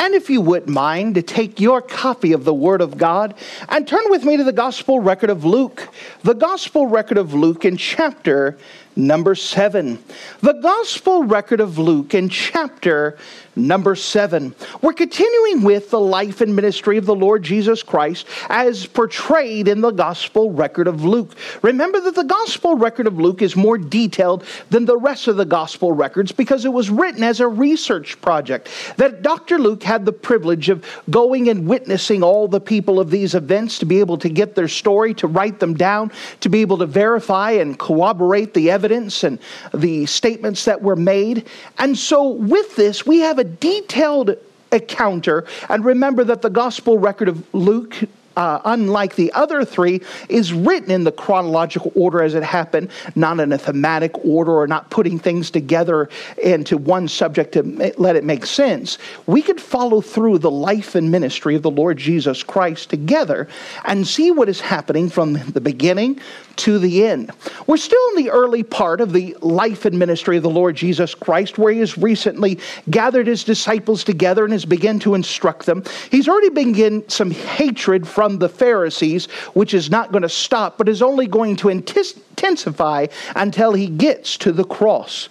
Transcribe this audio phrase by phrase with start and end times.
[0.00, 3.34] And if you wouldn't mind to take your copy of the Word of God
[3.68, 5.90] and turn with me to the Gospel record of Luke,
[6.22, 8.56] the Gospel record of Luke in chapter
[8.96, 10.02] number seven.
[10.40, 13.16] The Gospel record of Luke in chapter
[13.56, 14.54] number seven.
[14.80, 19.80] We're continuing with the life and ministry of the Lord Jesus Christ as portrayed in
[19.80, 21.34] the Gospel record of Luke.
[21.62, 25.44] Remember that the Gospel record of Luke is more detailed than the rest of the
[25.44, 28.68] Gospel records because it was written as a research project.
[28.96, 29.58] That Dr.
[29.58, 33.86] Luke had the privilege of going and witnessing all the people of these events to
[33.86, 37.52] be able to get their story, to write them down, to be able to verify
[37.52, 38.79] and corroborate the evidence
[39.24, 39.38] and
[39.74, 41.46] the statements that were made.
[41.78, 44.36] And so, with this, we have a detailed
[44.72, 45.44] encounter.
[45.68, 47.96] And remember that the gospel record of Luke
[48.36, 53.40] uh, unlike the other three, is written in the chronological order as it happened, not
[53.40, 56.08] in a thematic order or not putting things together
[56.42, 57.62] into one subject to
[57.98, 58.98] let it make sense.
[59.26, 63.48] We could follow through the life and ministry of the Lord Jesus Christ together
[63.84, 66.20] and see what is happening from the beginning
[66.60, 67.30] to the end.
[67.66, 71.14] We're still in the early part of the life and ministry of the Lord Jesus
[71.14, 72.58] Christ, where he has recently
[72.90, 75.82] gathered his disciples together and has begun to instruct them.
[76.10, 80.88] He's already begun some hatred from the Pharisees, which is not going to stop, but
[80.88, 85.28] is only going to intensify until he gets to the cross.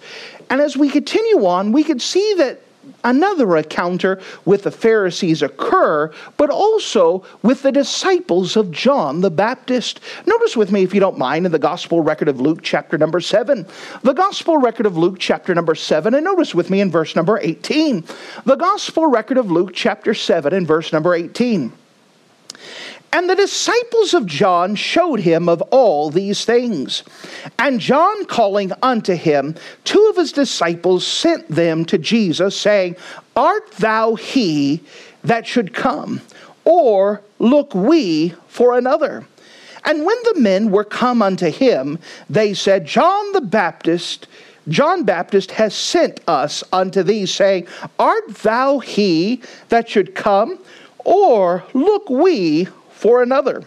[0.50, 2.60] And as we continue on, we can see that
[3.04, 10.00] another encounter with the Pharisees occur, but also with the disciples of John the Baptist.
[10.26, 13.20] Notice with me, if you don't mind, in the Gospel record of Luke, chapter number
[13.20, 13.66] 7.
[14.02, 17.38] The Gospel record of Luke, chapter number 7, and notice with me in verse number
[17.38, 18.04] 18.
[18.44, 21.72] The Gospel record of Luke, chapter 7, and verse number 18.
[23.12, 27.02] And the disciples of John showed him of all these things.
[27.58, 32.96] And John, calling unto him two of his disciples, sent them to Jesus, saying,
[33.34, 34.80] Art thou he
[35.24, 36.20] that should come?
[36.64, 39.26] Or look we for another?
[39.84, 44.28] And when the men were come unto him, they said, John the Baptist,
[44.68, 47.66] John Baptist has sent us unto thee, saying,
[47.98, 50.58] Art thou he that should come?
[51.04, 52.68] Or look we
[53.00, 53.64] for another.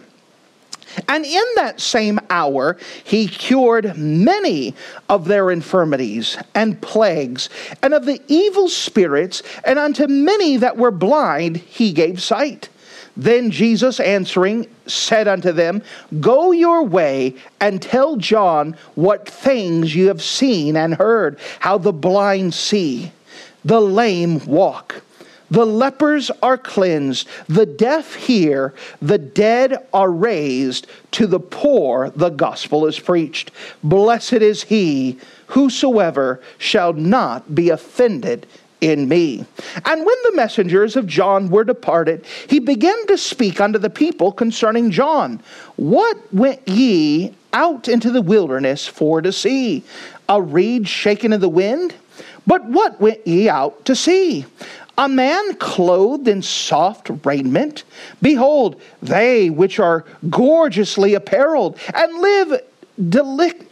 [1.08, 4.76] And in that same hour, he cured many
[5.08, 7.48] of their infirmities and plagues,
[7.82, 12.68] and of the evil spirits, and unto many that were blind he gave sight.
[13.16, 15.82] Then Jesus answering said unto them,
[16.20, 21.92] Go your way and tell John what things you have seen and heard, how the
[21.92, 23.10] blind see,
[23.64, 25.02] the lame walk
[25.50, 32.30] the lepers are cleansed, the deaf hear, the dead are raised, to the poor the
[32.30, 33.50] gospel is preached.
[33.82, 35.18] Blessed is he
[35.48, 38.46] whosoever shall not be offended
[38.80, 39.44] in me.
[39.84, 44.32] And when the messengers of John were departed, he began to speak unto the people
[44.32, 45.40] concerning John.
[45.76, 49.84] What went ye out into the wilderness for to see?
[50.28, 51.94] A reed shaken in the wind?
[52.46, 54.44] But what went ye out to see?
[54.96, 57.84] A man clothed in soft raiment?
[58.22, 62.60] Behold, they which are gorgeously apparelled and live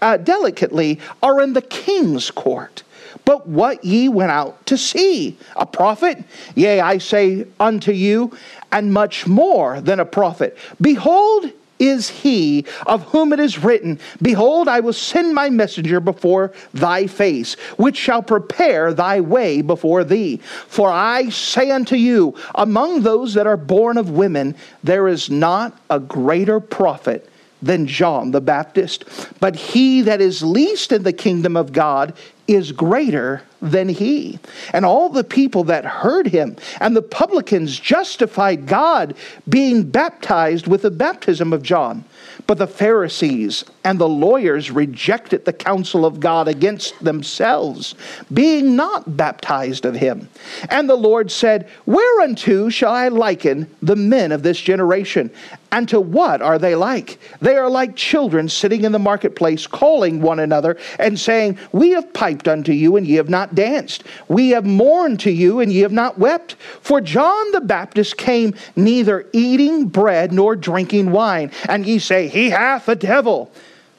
[0.03, 2.83] uh, delicately are in the king's court.
[3.25, 5.39] But what ye went out to see?
[5.55, 6.25] A prophet?
[6.57, 8.37] Yea, I say unto you,
[8.73, 10.59] and much more than a prophet.
[10.81, 11.51] Behold,
[11.83, 17.07] is he of whom it is written, Behold, I will send my messenger before thy
[17.07, 20.39] face, which shall prepare thy way before thee.
[20.69, 24.55] For I say unto you, among those that are born of women,
[24.85, 27.29] there is not a greater prophet
[27.61, 29.05] than John the Baptist.
[29.41, 32.15] But he that is least in the kingdom of God
[32.49, 34.39] is greater than he.
[34.73, 39.15] And all the people that heard him and the publicans justified God
[39.49, 42.05] being baptized with the baptism of John.
[42.49, 47.95] But the Pharisees and the lawyers rejected the counsel of God against themselves,
[48.33, 50.29] being not baptized of him.
[50.69, 55.31] And the Lord said, Whereunto shall I liken the men of this generation?
[55.71, 57.19] And to what are they like?
[57.41, 62.13] They are like children sitting in the marketplace, calling one another and saying, We have
[62.13, 64.05] piped piped unto you, and ye have not danced.
[64.29, 66.55] We have mourned to you, and ye have not wept.
[66.81, 72.51] For John the Baptist came neither eating bread nor drinking wine, and ye say, He
[72.51, 73.51] hath a devil.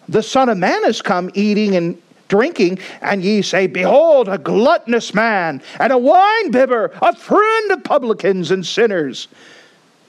[0.10, 5.14] The Son of Man is come eating and drinking, and ye say, Behold, a gluttonous
[5.14, 9.28] man, and a winebibber, a friend of publicans and sinners.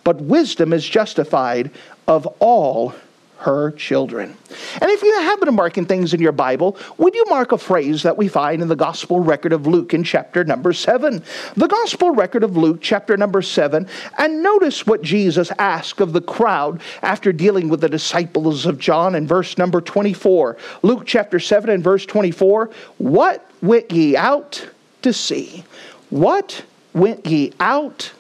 [0.03, 1.71] But wisdom is justified
[2.07, 2.95] of all
[3.39, 4.37] her children.
[4.81, 8.03] And if you happen to marking things in your Bible, would you mark a phrase
[8.03, 11.23] that we find in the Gospel record of Luke in chapter number 7?
[11.57, 13.87] The Gospel record of Luke, chapter number 7,
[14.19, 19.15] and notice what Jesus asked of the crowd after dealing with the disciples of John
[19.15, 20.57] in verse number 24.
[20.83, 24.69] Luke chapter 7 and verse 24 What went ye out
[25.03, 25.65] to see?
[26.11, 28.13] What went ye out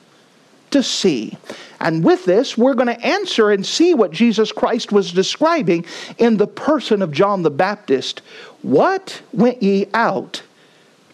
[0.74, 1.36] to see?
[1.78, 5.86] And with this, we're going to answer and see what Jesus Christ was describing
[6.18, 8.22] in the person of John the Baptist.
[8.62, 10.42] What went ye out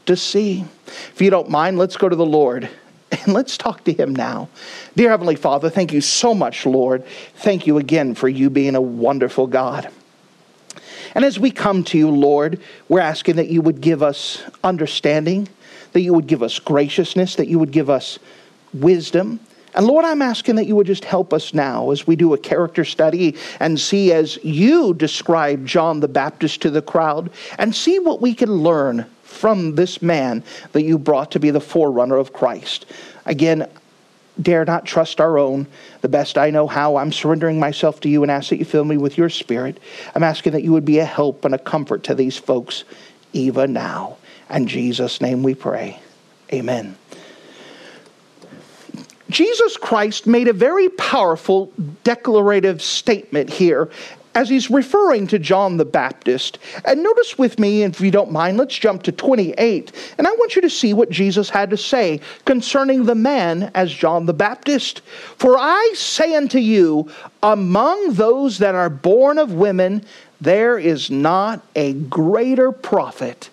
[0.06, 0.64] to see?
[0.86, 2.70] If you don't mind, let's go to the Lord
[3.12, 4.48] and let's talk to him now.
[4.96, 7.04] Dear Heavenly Father, thank you so much, Lord.
[7.36, 9.90] Thank you again for you being a wonderful God.
[11.14, 15.48] And as we come to you, Lord, we're asking that you would give us understanding,
[15.92, 18.18] that you would give us graciousness, that you would give us
[18.72, 19.40] wisdom,
[19.75, 22.38] and Lord, I'm asking that you would just help us now as we do a
[22.38, 27.99] character study and see as you describe John the Baptist to the crowd and see
[27.99, 32.32] what we can learn from this man that you brought to be the forerunner of
[32.32, 32.87] Christ.
[33.26, 33.69] Again,
[34.40, 35.67] dare not trust our own.
[36.00, 38.84] The best I know how, I'm surrendering myself to you and ask that you fill
[38.84, 39.78] me with your spirit.
[40.14, 42.84] I'm asking that you would be a help and a comfort to these folks
[43.32, 44.16] even now.
[44.49, 46.00] In Jesus' name we pray.
[46.52, 46.96] Amen.
[49.30, 51.72] Jesus Christ made a very powerful
[52.04, 53.88] declarative statement here
[54.34, 56.58] as he's referring to John the Baptist.
[56.84, 60.14] And notice with me, if you don't mind, let's jump to 28.
[60.18, 63.92] And I want you to see what Jesus had to say concerning the man as
[63.92, 65.00] John the Baptist.
[65.36, 67.10] For I say unto you,
[67.42, 70.04] among those that are born of women,
[70.40, 73.50] there is not a greater prophet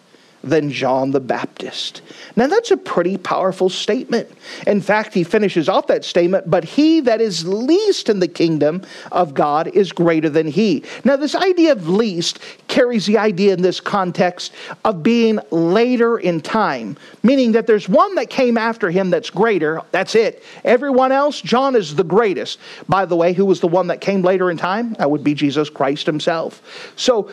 [0.47, 2.01] than John the Baptist.
[2.35, 4.29] Now, that's a pretty powerful statement.
[4.65, 8.83] In fact, he finishes off that statement, but he that is least in the kingdom
[9.11, 10.83] of God is greater than he.
[11.03, 14.53] Now, this idea of least carries the idea in this context
[14.85, 19.81] of being later in time, meaning that there's one that came after him that's greater.
[19.91, 20.43] That's it.
[20.63, 22.59] Everyone else, John is the greatest.
[22.87, 24.93] By the way, who was the one that came later in time?
[24.93, 26.61] That would be Jesus Christ himself.
[26.95, 27.31] So,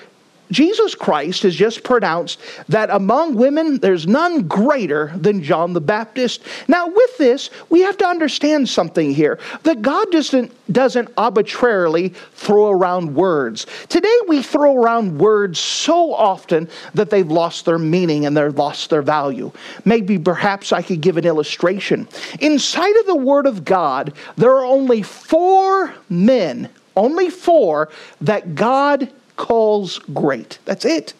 [0.50, 6.42] Jesus Christ has just pronounced that among women there's none greater than John the Baptist.
[6.68, 12.70] Now, with this, we have to understand something here that God doesn't, doesn't arbitrarily throw
[12.70, 13.66] around words.
[13.88, 18.90] Today, we throw around words so often that they've lost their meaning and they've lost
[18.90, 19.50] their value.
[19.84, 22.06] Maybe perhaps I could give an illustration.
[22.40, 27.88] Inside of the Word of God, there are only four men, only four,
[28.20, 30.58] that God calls great.
[30.64, 31.14] That's it.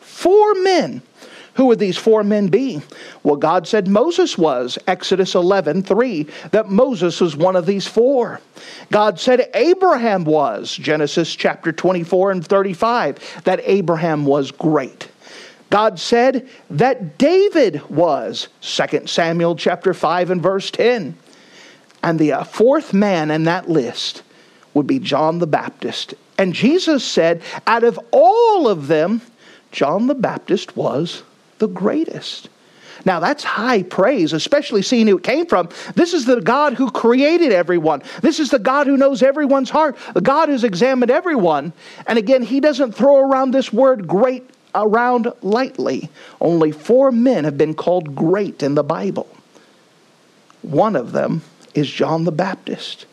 [0.00, 1.02] Four men.
[1.54, 2.80] Who would these four men be?
[3.22, 8.40] Well, God said Moses was, Exodus 11, 3, that Moses was one of these four.
[8.90, 15.08] God said Abraham was, Genesis chapter 24 and 35, that Abraham was great.
[15.70, 21.16] God said that David was, 2 Samuel chapter 5 and verse 10.
[22.02, 24.22] And the uh, fourth man in that list
[24.74, 29.20] would be John the Baptist and Jesus said, out of all of them,
[29.72, 31.22] John the Baptist was
[31.58, 32.48] the greatest.
[33.04, 35.68] Now, that's high praise, especially seeing who it came from.
[35.96, 38.02] This is the God who created everyone.
[38.22, 41.74] This is the God who knows everyone's heart, the God who's examined everyone.
[42.06, 46.08] And again, he doesn't throw around this word great around lightly.
[46.40, 49.28] Only four men have been called great in the Bible.
[50.62, 51.42] One of them
[51.74, 53.04] is John the Baptist.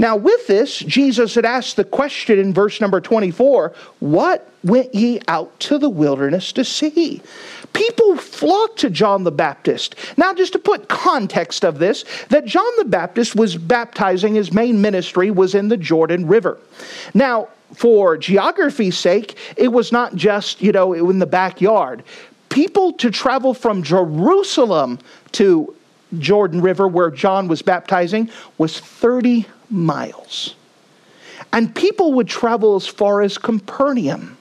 [0.00, 5.20] Now, with this, Jesus had asked the question in verse number 24 What went ye
[5.28, 7.20] out to the wilderness to see?
[7.74, 9.96] People flocked to John the Baptist.
[10.16, 14.80] Now, just to put context of this, that John the Baptist was baptizing, his main
[14.80, 16.58] ministry was in the Jordan River.
[17.12, 22.04] Now, for geography's sake, it was not just, you know, in the backyard.
[22.48, 24.98] People to travel from Jerusalem
[25.32, 25.76] to
[26.18, 30.54] Jordan River, where John was baptizing, was 30 miles.
[31.52, 34.36] And people would travel as far as Capernaum,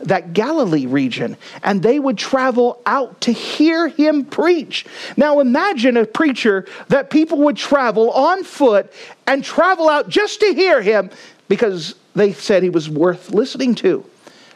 [0.00, 4.86] that Galilee region, and they would travel out to hear him preach.
[5.16, 8.92] Now imagine a preacher that people would travel on foot
[9.26, 11.10] and travel out just to hear him
[11.48, 14.04] because they said he was worth listening to.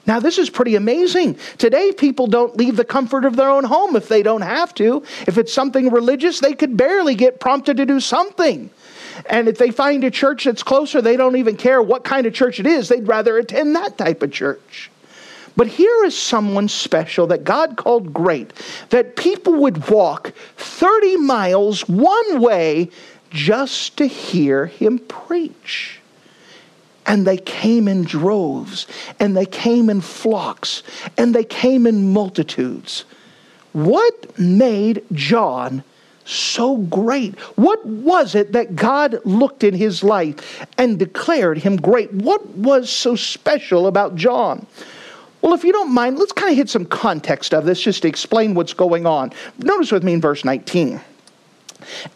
[0.04, 1.38] Now, this is pretty amazing.
[1.58, 5.04] Today, people don't leave the comfort of their own home if they don't have to.
[5.28, 8.70] If it's something religious, they could barely get prompted to do something.
[9.26, 12.34] And if they find a church that's closer, they don't even care what kind of
[12.34, 12.88] church it is.
[12.88, 14.90] They'd rather attend that type of church.
[15.56, 18.52] But here is someone special that God called great,
[18.90, 22.90] that people would walk 30 miles one way
[23.30, 26.00] just to hear him preach.
[27.04, 28.86] And they came in droves,
[29.18, 30.82] and they came in flocks,
[31.18, 33.04] and they came in multitudes.
[33.72, 35.82] What made John
[36.24, 37.38] so great?
[37.56, 42.12] What was it that God looked in his life and declared him great?
[42.12, 44.66] What was so special about John?
[45.40, 48.08] Well, if you don't mind, let's kind of hit some context of this just to
[48.08, 49.32] explain what's going on.
[49.58, 51.00] Notice with me in verse 19.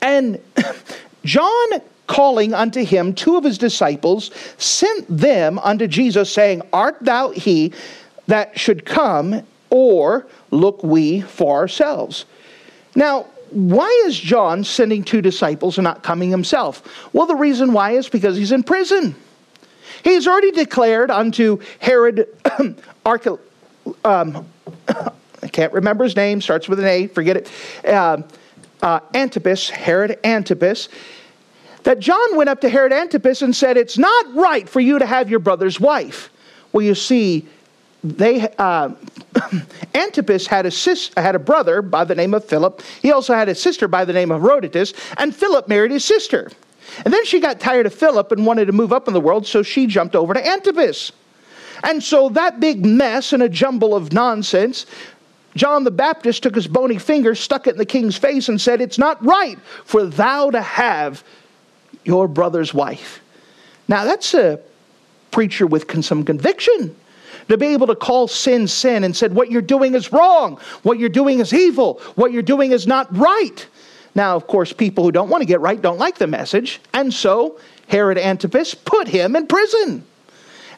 [0.00, 0.40] And
[1.24, 1.68] John
[2.06, 7.72] calling unto him two of his disciples, sent them unto Jesus, saying, Art thou he
[8.28, 12.26] that should come, or look we for ourselves?
[12.94, 16.82] Now, why is John sending two disciples and not coming himself?
[17.12, 19.14] Well, the reason why is because he's in prison.
[20.04, 22.28] He's already declared unto Herod,
[23.06, 23.40] Archel,
[24.04, 24.46] um,
[25.42, 27.50] I can't remember his name, starts with an A, forget it,
[27.84, 28.22] uh,
[28.82, 30.88] uh, Antipas, Herod Antipas,
[31.84, 35.06] that John went up to Herod Antipas and said, It's not right for you to
[35.06, 36.30] have your brother's wife.
[36.72, 37.46] Well, you see,
[38.02, 38.90] they uh,
[39.94, 42.82] Antipas had a sis, had a brother by the name of Philip.
[43.02, 46.50] He also had a sister by the name of Herodias, and Philip married his sister.
[47.04, 49.46] And then she got tired of Philip and wanted to move up in the world,
[49.46, 51.12] so she jumped over to Antipas.
[51.84, 54.86] And so that big mess and a jumble of nonsense,
[55.56, 58.80] John the Baptist took his bony finger, stuck it in the king's face, and said,
[58.80, 61.24] It's not right for thou to have
[62.04, 63.20] your brother's wife.
[63.88, 64.60] Now, that's a
[65.30, 66.94] preacher with some conviction
[67.48, 70.58] to be able to call sin sin and said what you're doing is wrong.
[70.82, 72.00] What you're doing is evil.
[72.14, 73.66] What you're doing is not right.
[74.14, 77.12] Now of course people who don't want to get right don't like the message and
[77.12, 80.04] so herod antipas put him in prison.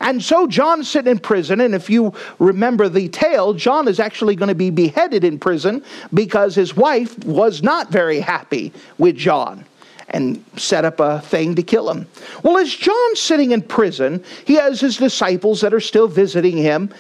[0.01, 4.37] And so John's sitting in prison, and if you remember the tale, John is actually
[4.37, 5.83] going to be beheaded in prison
[6.15, 9.65] because his wife was not very happy with John
[10.11, 12.07] and set up a thing to kill him.
[12.43, 16.93] Well, as John's sitting in prison, he has his disciples that are still visiting him,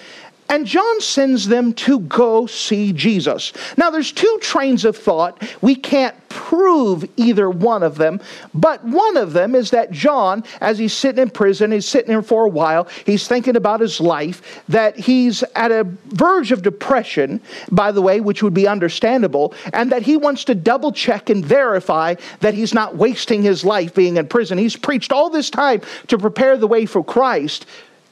[0.48, 3.52] and John sends them to go see Jesus.
[3.76, 5.42] Now, there's two trains of thought.
[5.60, 8.20] We can't prove either one of them,
[8.54, 12.22] but one of them is that John, as he's sitting in prison, he's sitting there
[12.22, 17.40] for a while, he's thinking about his life, that he's at a verge of depression,
[17.70, 21.44] by the way, which would be understandable, and that he wants to double check and
[21.44, 24.58] verify that he's not wasting his life being in prison.
[24.58, 27.66] He's preached all this time to prepare the way for Christ.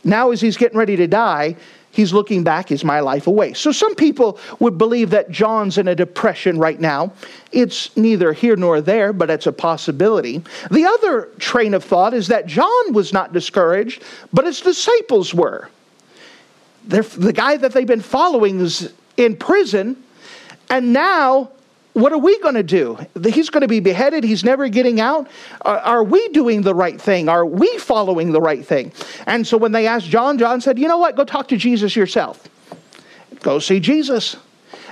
[0.04, 1.56] Now, as he's getting ready to die,
[1.96, 3.54] he's looking back, is my life away?
[3.54, 7.12] So some people would believe that John's in a depression right now.
[7.52, 10.42] It's neither here nor there, but it's a possibility.
[10.70, 15.70] The other train of thought is that John was not discouraged, but his disciples were.
[16.84, 19.96] They're, the guy that they've been following is in prison,
[20.70, 21.50] and now
[21.96, 22.98] what are we going to do?
[23.24, 24.22] He's going to be beheaded.
[24.22, 25.30] He's never getting out.
[25.62, 27.30] Are, we doing the right thing?
[27.30, 28.92] Are we following the right thing?
[29.26, 31.16] And so when they asked John, John said, You know what?
[31.16, 32.48] Go talk to Jesus yourself.
[33.40, 34.36] Go see Jesus.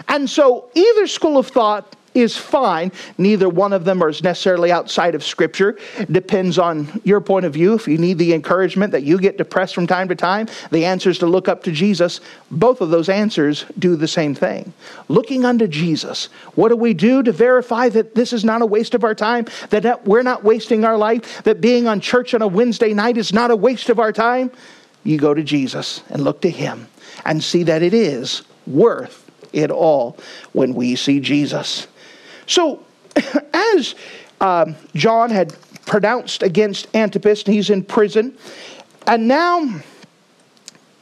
[0.08, 2.92] And so either school of thought is fine.
[3.18, 5.78] Neither one of them is necessarily outside of Scripture.
[6.10, 7.74] Depends on your point of view.
[7.74, 11.10] If you need the encouragement that you get depressed from time to time, the answer
[11.10, 12.20] is to look up to Jesus.
[12.50, 14.72] Both of those answers do the same thing.
[15.08, 16.26] Looking unto Jesus.
[16.54, 19.46] What do we do to verify that this is not a waste of our time?
[19.70, 21.42] That we're not wasting our life?
[21.42, 24.50] That being on church on a Wednesday night is not a waste of our time?
[25.02, 26.88] You go to Jesus and look to Him
[27.24, 30.16] and see that it is worth it all
[30.52, 31.86] when we see Jesus.
[32.46, 32.84] So,
[33.54, 33.94] as
[34.40, 35.54] um, John had
[35.86, 38.36] pronounced against Antipas, and he's in prison,
[39.06, 39.82] and now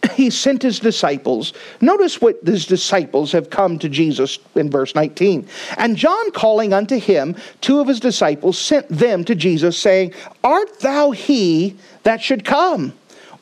[0.15, 1.53] he sent his disciples.
[1.81, 5.49] Notice what his disciples have come to Jesus in verse 19.
[5.77, 10.81] And John, calling unto him two of his disciples, sent them to Jesus, saying, Art
[10.81, 12.93] thou he that should come?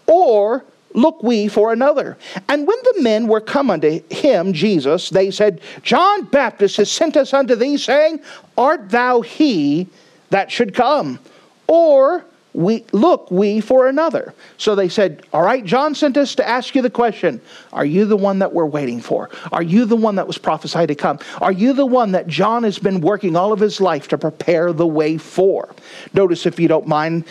[0.06, 2.16] Or look we for another.
[2.48, 7.16] And when the men were come unto him, Jesus, they said, John Baptist has sent
[7.16, 8.20] us unto thee, saying,
[8.56, 9.88] Art thou he
[10.30, 11.18] that should come?
[11.66, 14.34] Or we look we for another.
[14.56, 17.40] So they said, All right, John sent us to ask you the question
[17.72, 19.30] Are you the one that we're waiting for?
[19.52, 21.20] Are you the one that was prophesied to come?
[21.40, 24.72] Are you the one that John has been working all of his life to prepare
[24.72, 25.72] the way for?
[26.12, 27.24] Notice, if you don't mind,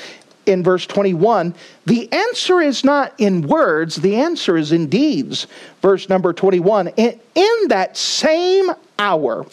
[0.50, 1.54] in verse 21,
[1.86, 5.48] the answer is not in words, the answer is in deeds.
[5.82, 9.46] Verse number 21 In, in that same hour,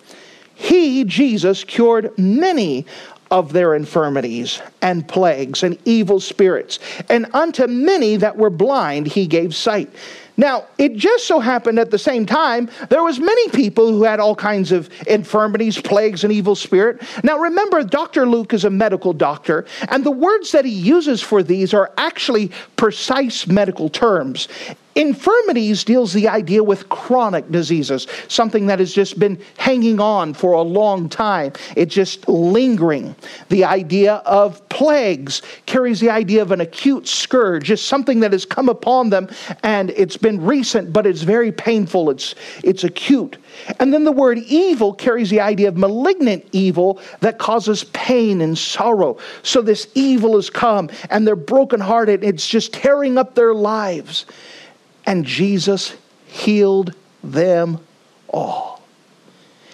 [0.55, 2.87] he, Jesus, cured many
[3.31, 9.27] of their infirmities and plagues and evil spirits, and unto many that were blind he
[9.27, 9.93] gave sight.
[10.37, 14.21] Now, it just so happened at the same time there was many people who had
[14.21, 17.03] all kinds of infirmities, plagues and evil spirit.
[17.23, 18.27] Now remember Dr.
[18.27, 22.51] Luke is a medical doctor and the words that he uses for these are actually
[22.77, 24.49] precise medical terms.
[24.97, 30.53] Infirmities deals the idea with chronic diseases, something that has just been hanging on for
[30.53, 31.53] a long time.
[31.77, 33.15] It's just lingering.
[33.51, 38.47] The idea of plagues carries the idea of an acute scourge, just something that has
[38.47, 39.29] come upon them
[39.63, 42.09] and it's been recent, but it's very painful.
[42.09, 42.35] It's,
[42.65, 43.37] it's acute.
[43.79, 48.57] And then the word evil carries the idea of malignant evil that causes pain and
[48.57, 49.19] sorrow.
[49.43, 52.25] So this evil has come and they're brokenhearted.
[52.25, 54.25] It's just tearing up their lives
[55.07, 55.95] and Jesus
[56.27, 57.81] healed them
[58.29, 58.77] all.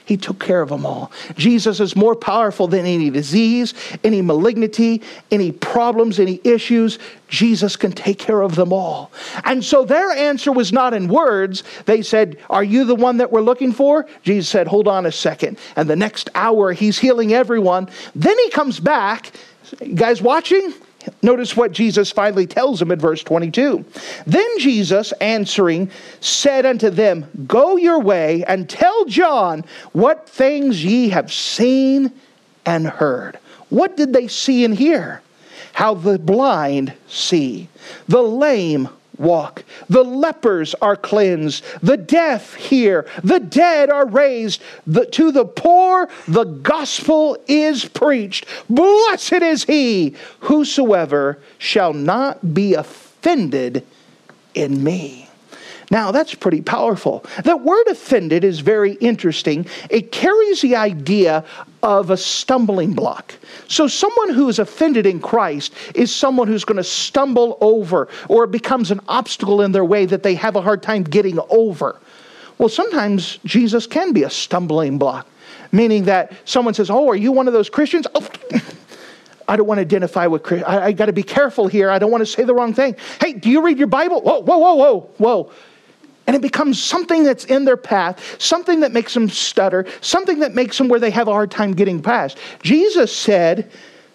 [0.05, 1.13] He took care of them all.
[1.37, 3.73] Jesus is more powerful than any disease,
[4.03, 6.99] any malignity, any problems, any issues.
[7.29, 9.13] Jesus can take care of them all.
[9.45, 11.63] And so their answer was not in words.
[11.87, 14.07] They said, Are you the one that we're looking for?
[14.23, 15.59] Jesus said, Hold on a second.
[15.77, 17.89] And the next hour, he's healing everyone.
[18.15, 19.31] Then he comes back.
[19.81, 20.75] You guys watching?
[21.23, 23.85] Notice what Jesus finally tells them in verse 22.
[24.27, 25.91] Then Jesus, answering,
[26.21, 32.13] said unto them, Go your way and tell John what things ye have seen
[32.65, 33.39] and heard.
[33.69, 35.23] What did they see and hear?
[35.73, 37.69] How the blind see,
[38.07, 38.89] the lame
[39.19, 39.65] walk.
[39.89, 41.65] The lepers are cleansed.
[41.83, 43.07] The deaf hear.
[43.23, 44.63] The dead are raised.
[44.87, 48.47] The, to the poor, the gospel is preached.
[48.69, 53.87] Blessed is he whosoever shall not be offended
[54.55, 55.22] in me.
[55.93, 57.23] Now, that's pretty powerful.
[57.45, 59.67] The word offended is very interesting.
[59.91, 61.45] It carries the idea
[61.83, 63.35] of a stumbling block.
[63.69, 68.47] So, someone who is offended in Christ is someone who's going to stumble over or
[68.47, 72.01] becomes an obstacle in their way that they have a hard time getting over.
[72.57, 75.27] Well, sometimes Jesus can be a stumbling block,
[75.73, 78.07] meaning that someone says, Oh, are you one of those Christians?
[78.15, 78.27] Oh,
[79.47, 80.71] I don't want to identify with Christians.
[80.71, 81.91] I, I got to be careful here.
[81.91, 82.97] I don't want to say the wrong thing.
[83.21, 84.23] Hey, do you read your Bible?
[84.23, 85.53] Whoa, whoa, whoa, whoa, whoa.
[86.27, 90.55] And it becomes something that's in their path, something that makes them stutter, something that
[90.55, 92.39] makes them where they have a hard time getting past.
[92.63, 93.71] Jesus said,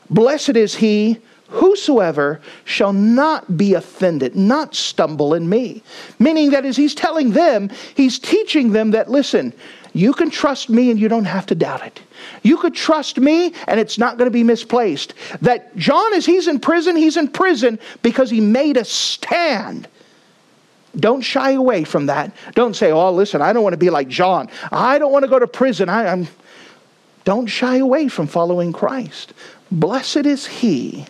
[0.09, 5.81] Blessed is he whosoever shall not be offended, not stumble in me.
[6.19, 9.53] Meaning that as he's telling them, he's teaching them that, listen,
[9.93, 12.01] you can trust me and you don't have to doubt it.
[12.43, 15.13] You could trust me and it's not going to be misplaced.
[15.41, 19.87] That John, as he's in prison, he's in prison because he made a stand
[20.99, 22.35] don't shy away from that.
[22.53, 24.49] Don't say, oh, listen, I don't want to be like John.
[24.71, 25.89] I don't want to go to prison.
[25.89, 26.27] I, am
[27.23, 29.33] Don't shy away from following Christ.
[29.71, 31.05] Blessed is he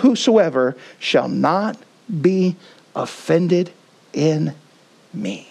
[0.00, 1.76] whosoever shall not
[2.20, 2.56] be
[2.96, 3.70] offended
[4.12, 4.54] in
[5.12, 5.48] me.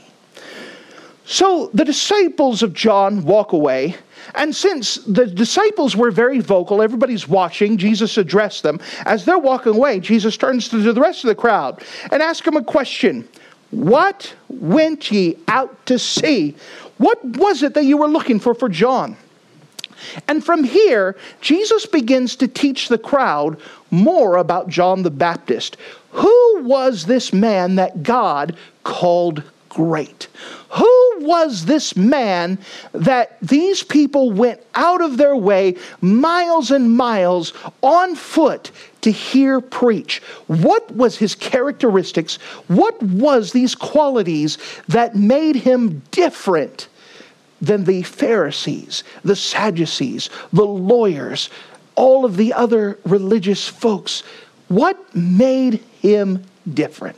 [1.25, 3.95] So the disciples of John walk away
[4.35, 8.79] and since the disciples were very vocal, everybody's watching, Jesus addressed them.
[9.05, 12.57] As they're walking away, Jesus turns to the rest of the crowd and asks them
[12.57, 13.27] a question
[13.71, 16.55] What went ye out to see?
[16.97, 19.17] What was it that you were looking for for John?
[20.27, 23.59] And from here, Jesus begins to teach the crowd
[23.91, 25.77] more about John the Baptist.
[26.11, 30.27] Who was this man that God called great?
[30.71, 32.57] Who was this man
[32.91, 39.61] that these people went out of their way, miles and miles, on foot to hear
[39.61, 40.21] preach?
[40.47, 42.35] What was his characteristics?
[42.67, 44.57] What was these qualities
[44.87, 46.87] that made him different
[47.61, 51.49] than the Pharisees, the Sadducees, the lawyers,
[51.95, 54.23] all of the other religious folks?
[54.67, 57.17] What made him different?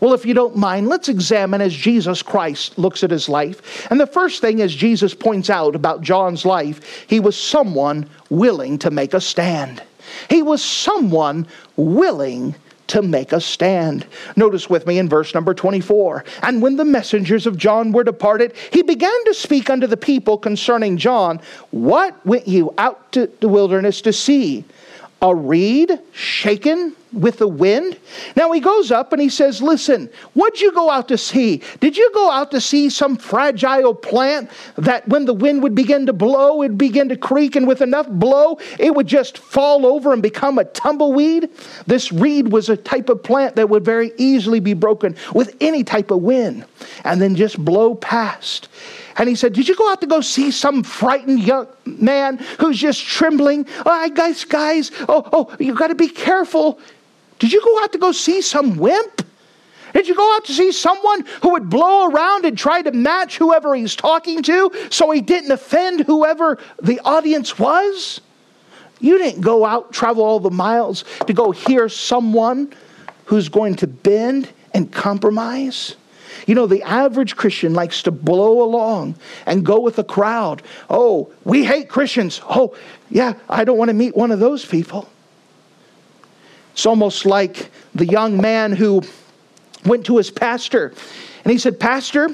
[0.00, 3.90] Well, if you don't mind, let's examine as Jesus Christ looks at his life.
[3.90, 8.78] And the first thing, as Jesus points out about John's life, he was someone willing
[8.78, 9.82] to make a stand.
[10.30, 12.54] He was someone willing
[12.88, 14.06] to make a stand.
[14.34, 16.24] Notice with me in verse number 24.
[16.42, 20.38] And when the messengers of John were departed, he began to speak unto the people
[20.38, 24.64] concerning John, What went you out to the wilderness to see?
[25.20, 27.98] a reed shaken with the wind?
[28.36, 31.62] Now he goes up and he says, Listen, what'd you go out to see?
[31.80, 36.06] Did you go out to see some fragile plant that when the wind would begin
[36.06, 40.12] to blow, it'd begin to creak, and with enough blow, it would just fall over
[40.12, 41.50] and become a tumbleweed?
[41.86, 45.84] This reed was a type of plant that would very easily be broken with any
[45.84, 46.64] type of wind
[47.04, 48.68] and then just blow past.
[49.18, 52.78] And he said, Did you go out to go see some frightened young man who's
[52.78, 53.66] just trembling?
[53.84, 56.78] Oh, guys, guys, oh, oh, you got to be careful.
[57.38, 59.24] Did you go out to go see some wimp?
[59.94, 63.38] Did you go out to see someone who would blow around and try to match
[63.38, 68.20] whoever he's talking to so he didn't offend whoever the audience was?
[69.00, 72.72] You didn't go out, travel all the miles to go hear someone
[73.24, 75.96] who's going to bend and compromise.
[76.46, 80.62] You know, the average Christian likes to blow along and go with the crowd.
[80.88, 82.40] Oh, we hate Christians.
[82.48, 82.76] Oh,
[83.10, 85.08] yeah, I don't want to meet one of those people.
[86.78, 89.02] It's almost like the young man who
[89.84, 90.94] went to his pastor
[91.42, 92.28] and he said, Pastor,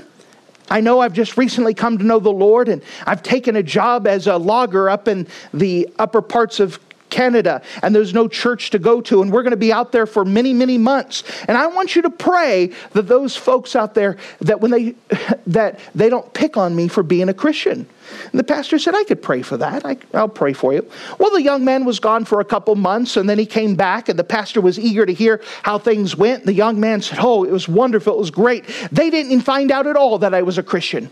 [0.69, 4.07] I know I've just recently come to know the Lord and I've taken a job
[4.07, 6.79] as a logger up in the upper parts of
[7.09, 10.05] Canada and there's no church to go to and we're going to be out there
[10.05, 14.19] for many many months and I want you to pray that those folks out there
[14.43, 14.95] that when they
[15.47, 17.89] that they don't pick on me for being a Christian.
[18.31, 19.85] And the pastor said, I could pray for that.
[19.85, 20.89] I, will pray for you.
[21.19, 24.09] Well, the young man was gone for a couple months, and then he came back,
[24.09, 26.45] and the pastor was eager to hear how things went.
[26.45, 28.15] The young man said, Oh, it was wonderful.
[28.15, 28.67] It was great.
[28.93, 31.11] They didn't even find out at all that I was a Christian.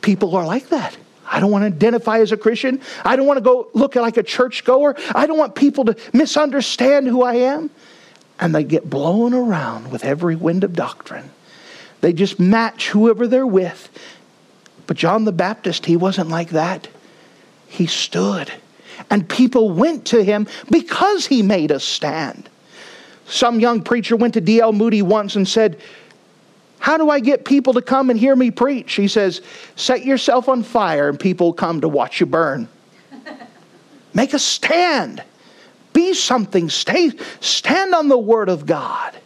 [0.00, 0.96] People are like that.
[1.30, 2.80] I don't want to identify as a Christian.
[3.04, 4.96] I don't want to go look like a churchgoer.
[5.14, 7.70] I don't want people to misunderstand who I am.
[8.40, 11.30] And they get blown around with every wind of doctrine.
[12.00, 13.90] They just match whoever they're with.
[14.88, 16.88] But John the Baptist, he wasn't like that.
[17.68, 18.50] He stood.
[19.10, 22.48] And people went to him because he made a stand.
[23.26, 24.72] Some young preacher went to D.L.
[24.72, 25.80] Moody once and said,
[26.78, 28.94] how do I get people to come and hear me preach?
[28.94, 29.42] He says,
[29.76, 32.68] Set yourself on fire and people come to watch you burn.
[34.14, 35.22] Make a stand.
[35.92, 36.70] Be something.
[36.70, 39.16] Stay, stand on the Word of God.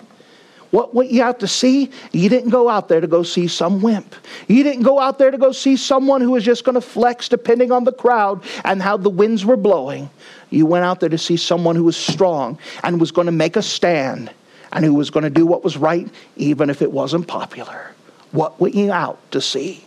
[0.72, 1.90] What went you out to see?
[2.12, 4.16] You didn't go out there to go see some wimp.
[4.48, 7.28] You didn't go out there to go see someone who was just going to flex
[7.28, 10.08] depending on the crowd and how the winds were blowing.
[10.48, 13.56] You went out there to see someone who was strong and was going to make
[13.56, 14.32] a stand
[14.72, 17.92] and who was going to do what was right, even if it wasn't popular.
[18.30, 19.84] What went you out to see?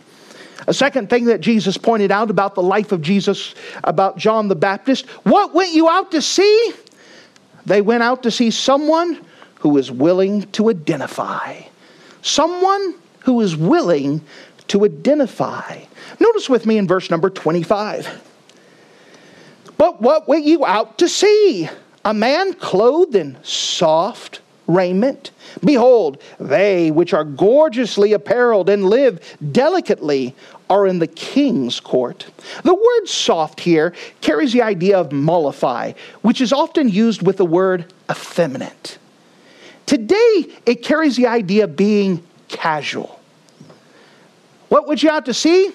[0.68, 4.54] A second thing that Jesus pointed out about the life of Jesus, about John the
[4.54, 6.72] Baptist, what went you out to see?
[7.66, 9.20] They went out to see someone
[9.60, 11.60] who was willing to identify.
[12.22, 14.20] Someone who is willing
[14.68, 15.80] to identify.
[16.20, 18.22] Notice with me in verse number 25.
[19.78, 21.68] But what went you out to see?
[22.04, 25.30] A man clothed in soft raiment.
[25.64, 30.34] Behold, they which are gorgeously apparelled and live delicately
[30.68, 32.26] are in the king's court.
[32.64, 35.92] The word soft here carries the idea of mollify,
[36.22, 38.98] which is often used with the word effeminate.
[39.86, 43.20] Today, it carries the idea of being casual.
[44.68, 45.72] What would you have to see?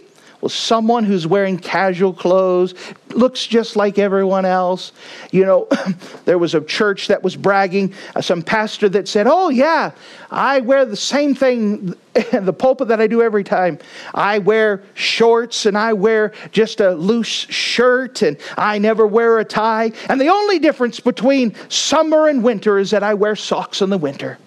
[0.47, 2.73] Someone who's wearing casual clothes,
[3.15, 4.91] looks just like everyone else.
[5.31, 5.67] You know,
[6.25, 9.91] there was a church that was bragging, uh, some pastor that said, Oh, yeah,
[10.29, 11.95] I wear the same thing
[12.31, 13.79] in the pulpit that I do every time.
[14.13, 19.45] I wear shorts and I wear just a loose shirt and I never wear a
[19.45, 19.91] tie.
[20.09, 23.97] And the only difference between summer and winter is that I wear socks in the
[23.97, 24.37] winter.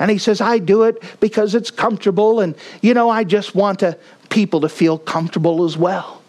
[0.00, 3.80] And he says, I do it because it's comfortable and, you know, I just want
[3.80, 3.98] to
[4.28, 6.22] people to feel comfortable as well.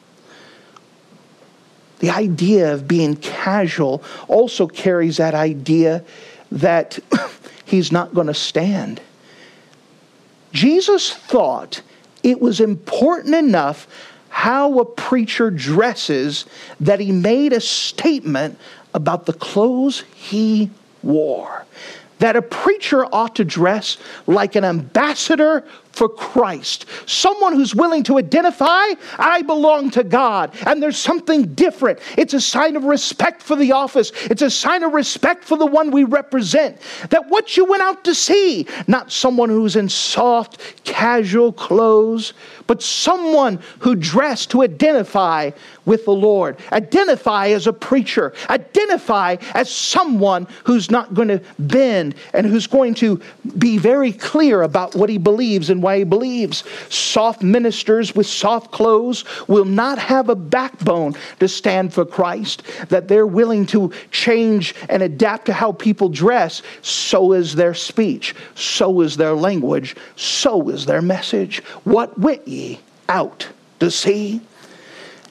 [2.00, 6.04] The idea of being casual also carries that idea
[6.52, 7.00] that
[7.66, 9.02] he's not going to stand.
[10.52, 11.82] Jesus thought
[12.24, 13.88] it was important enough
[14.30, 16.46] how a preacher dresses
[16.80, 18.58] that he made a statement
[18.94, 20.70] about the clothes he
[21.04, 21.66] wore.
[22.20, 26.86] That a preacher ought to dress like an ambassador for Christ.
[27.06, 30.54] Someone who's willing to identify, I belong to God.
[30.66, 32.00] And there's something different.
[32.18, 35.66] It's a sign of respect for the office, it's a sign of respect for the
[35.66, 36.78] one we represent.
[37.10, 42.34] That what you went out to see, not someone who's in soft, casual clothes,
[42.68, 45.50] but someone who dressed to identify
[45.86, 52.14] with the Lord, identify as a preacher, identify as someone who's not going to bend
[52.34, 53.20] and who's going to
[53.58, 56.66] be very clear about what he believes and and why he believes.
[56.90, 63.08] Soft ministers with soft clothes will not have a backbone to stand for Christ, that
[63.08, 66.62] they're willing to change and adapt to how people dress.
[66.82, 71.64] So is their speech, so is their language, so is their message.
[71.86, 73.48] What went ye out
[73.80, 74.42] to see?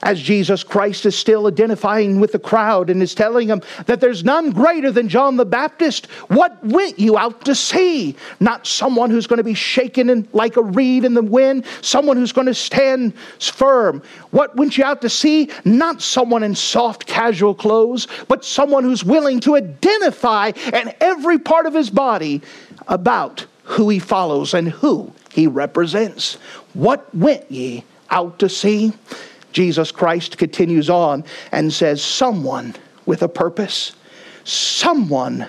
[0.03, 4.23] As Jesus Christ is still identifying with the crowd and is telling them that there's
[4.23, 6.05] none greater than John the Baptist.
[6.27, 8.15] What went you out to see?
[8.39, 12.17] Not someone who's going to be shaken in, like a reed in the wind, someone
[12.17, 14.01] who's going to stand firm.
[14.31, 15.49] What went you out to see?
[15.65, 21.65] Not someone in soft, casual clothes, but someone who's willing to identify in every part
[21.65, 22.41] of his body
[22.87, 26.35] about who he follows and who he represents.
[26.73, 28.93] What went ye out to see?
[29.51, 33.93] Jesus Christ continues on and says, Someone with a purpose.
[34.43, 35.47] Someone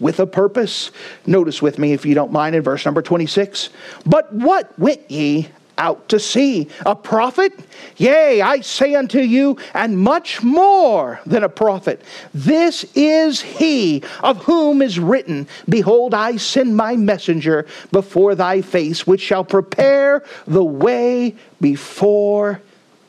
[0.00, 0.90] with a purpose.
[1.26, 3.70] Notice with me, if you don't mind, in verse number 26.
[4.04, 6.68] But what went ye out to see?
[6.86, 7.52] A prophet?
[7.96, 12.02] Yea, I say unto you, and much more than a prophet.
[12.32, 19.06] This is he of whom is written, Behold, I send my messenger before thy face,
[19.06, 22.60] which shall prepare the way before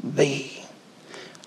[0.04, 0.64] thee.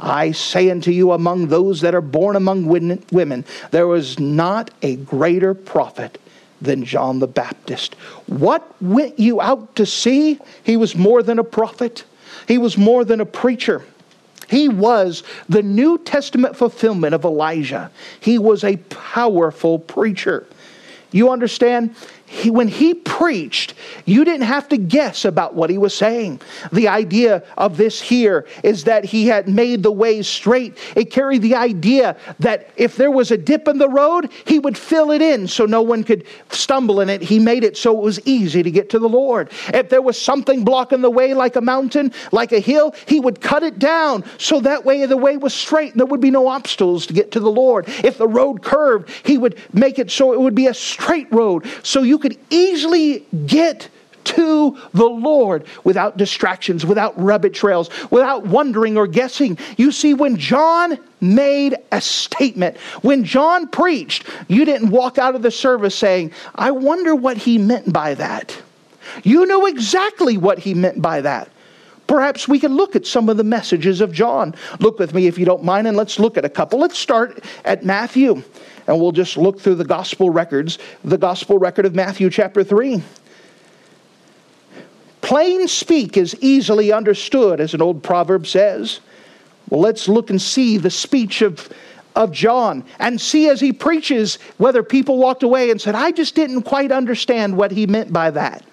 [0.00, 4.96] I say unto you, among those that are born among women, there was not a
[4.96, 6.20] greater prophet
[6.60, 7.94] than John the Baptist.
[8.26, 10.38] What went you out to see?
[10.62, 12.04] He was more than a prophet,
[12.46, 13.84] he was more than a preacher.
[14.48, 17.90] He was the New Testament fulfillment of Elijah.
[18.18, 20.46] He was a powerful preacher.
[21.12, 21.94] You understand?
[22.28, 26.40] He, when he preached, you didn't have to guess about what he was saying.
[26.72, 30.76] The idea of this here is that he had made the way straight.
[30.94, 34.76] It carried the idea that if there was a dip in the road, he would
[34.76, 37.22] fill it in so no one could stumble in it.
[37.22, 39.50] He made it so it was easy to get to the Lord.
[39.72, 43.40] If there was something blocking the way, like a mountain, like a hill, he would
[43.40, 45.92] cut it down so that way the way was straight.
[45.92, 47.86] And there would be no obstacles to get to the Lord.
[48.04, 51.66] If the road curved, he would make it so it would be a straight road.
[51.82, 53.88] So you could easily get
[54.24, 59.56] to the Lord without distractions, without rabbit trails, without wondering or guessing.
[59.78, 65.42] You see, when John made a statement, when John preached, you didn't walk out of
[65.42, 68.56] the service saying, I wonder what he meant by that.
[69.24, 71.50] You know exactly what he meant by that.
[72.06, 74.54] Perhaps we can look at some of the messages of John.
[74.80, 76.78] Look with me if you don't mind, and let's look at a couple.
[76.78, 78.42] Let's start at Matthew
[78.88, 83.02] and we'll just look through the gospel records, the gospel record of Matthew chapter 3.
[85.20, 89.00] Plain speak is easily understood, as an old proverb says.
[89.68, 91.68] Well, let's look and see the speech of,
[92.16, 96.34] of John and see as he preaches whether people walked away and said, I just
[96.34, 98.64] didn't quite understand what he meant by that.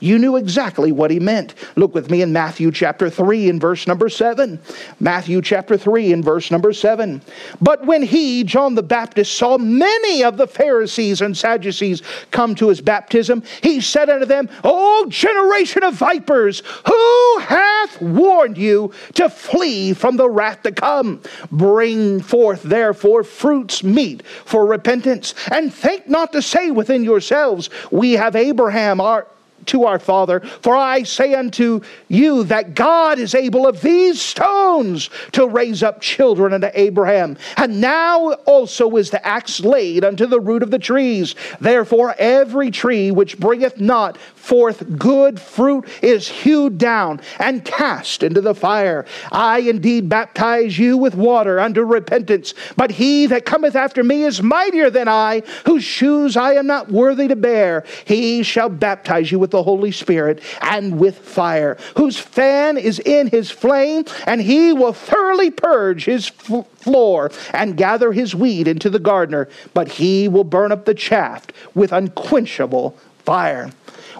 [0.00, 1.54] You knew exactly what he meant.
[1.76, 4.60] Look with me in Matthew chapter 3 and verse number 7.
[5.00, 7.22] Matthew chapter 3 and verse number 7.
[7.60, 12.68] But when he, John the Baptist, saw many of the Pharisees and Sadducees come to
[12.68, 19.28] his baptism, he said unto them, O generation of vipers, who hath warned you to
[19.28, 21.22] flee from the wrath to come?
[21.50, 28.12] Bring forth therefore fruits meet for repentance, and think not to say within yourselves, We
[28.12, 29.26] have Abraham our
[29.66, 30.40] to our Father.
[30.40, 36.00] For I say unto you that God is able of these stones to raise up
[36.00, 37.36] children unto Abraham.
[37.56, 41.34] And now also is the axe laid unto the root of the trees.
[41.60, 48.40] Therefore, every tree which bringeth not forth good fruit is hewed down and cast into
[48.40, 49.04] the fire.
[49.32, 54.42] I indeed baptize you with water unto repentance, but he that cometh after me is
[54.42, 57.84] mightier than I, whose shoes I am not worthy to bear.
[58.04, 63.28] He shall baptize you with the Holy Spirit and with fire, whose fan is in
[63.28, 68.98] his flame, and he will thoroughly purge his floor and gather his wheat into the
[68.98, 73.70] garner, but he will burn up the chaff with unquenchable fire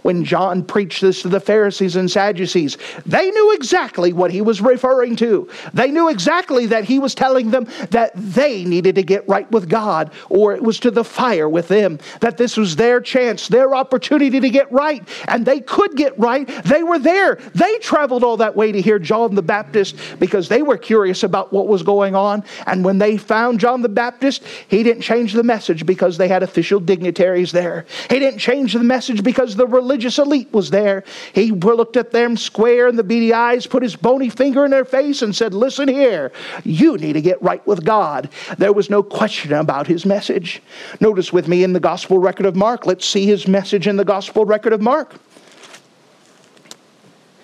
[0.07, 2.79] when John preached this to the Pharisees and Sadducees.
[3.07, 5.49] They knew exactly what he was referring to.
[5.75, 9.69] They knew exactly that he was telling them that they needed to get right with
[9.69, 13.75] God, or it was to the fire with them, that this was their chance, their
[13.75, 15.03] opportunity to get right.
[15.27, 16.47] And they could get right.
[16.62, 17.40] They were there.
[17.57, 21.53] They traveled all that way to hear John the Baptist because they were curious about
[21.53, 22.45] what was going on.
[22.69, 26.45] And when they found John the Baptist, he didn't change the message because they had
[26.45, 27.87] official dignitaries there.
[28.09, 31.05] He didn't change the message because the religion religious elite was there.
[31.33, 34.85] He looked at them square in the beady eyes, put his bony finger in their
[34.85, 36.33] face, and said, Listen here,
[36.65, 38.29] you need to get right with God.
[38.59, 40.63] There was no question about his message.
[41.01, 44.05] Notice with me in the gospel record of Mark, let's see his message in the
[44.05, 45.15] gospel record of Mark.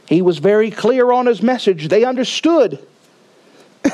[0.06, 1.88] He was very clear on his message.
[1.88, 2.86] They understood.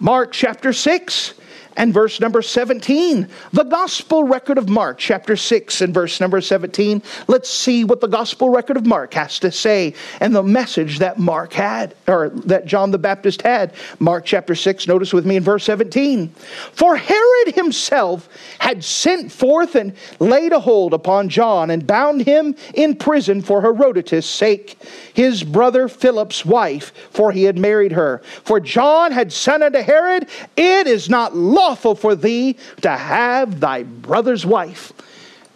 [0.00, 1.34] Mark chapter 6
[1.76, 3.28] and verse number 17.
[3.52, 7.02] The gospel record of Mark, chapter 6 and verse number 17.
[7.26, 11.18] Let's see what the gospel record of Mark has to say and the message that
[11.18, 13.72] Mark had, or that John the Baptist had.
[13.98, 16.28] Mark chapter 6, notice with me in verse 17.
[16.72, 22.54] For Herod himself had sent forth and laid a hold upon John and bound him
[22.74, 24.78] in prison for Herodias' sake,
[25.12, 28.22] his brother Philip's wife, for he had married her.
[28.44, 33.58] For John had said unto Herod, It is not lawful lawful for thee to have
[33.58, 34.92] thy brother's wife.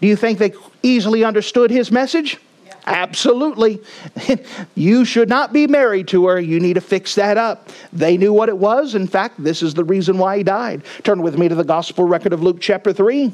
[0.01, 2.39] Do you think they easily understood his message?
[2.87, 3.83] Absolutely.
[4.75, 6.41] you should not be married to her.
[6.41, 7.69] You need to fix that up.
[7.93, 8.95] They knew what it was.
[8.95, 10.83] In fact, this is the reason why he died.
[11.03, 13.31] Turn with me to the gospel record of Luke chapter 3.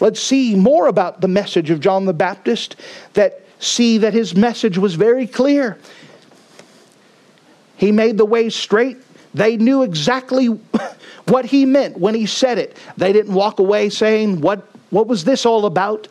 [0.00, 2.76] Let's see more about the message of John the Baptist
[3.14, 5.78] that see that his message was very clear.
[7.78, 8.98] He made the way straight.
[9.32, 10.48] They knew exactly
[11.28, 12.76] what he meant when he said it.
[12.96, 16.08] They didn't walk away saying, What, what was this all about?